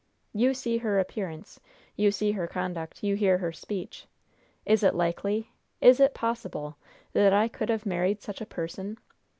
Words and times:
You 0.33 0.55
see 0.55 0.79
her 0.79 0.97
appearance; 0.97 1.59
you 1.95 2.09
see 2.09 2.31
her 2.31 2.47
conduct; 2.47 3.03
you 3.03 3.15
hear 3.15 3.37
her 3.37 3.51
speech; 3.51 4.07
is 4.65 4.81
it 4.81 4.95
likely 4.95 5.51
is 5.79 5.99
it 5.99 6.15
possible 6.15 6.75
that 7.13 7.33
I 7.33 7.47
could 7.47 7.69
have 7.69 7.85
married 7.85 8.19
such 8.23 8.41
a 8.41 8.47
person? 8.47 8.97